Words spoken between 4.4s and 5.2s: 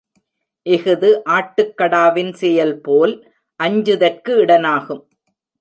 இடனாகும்.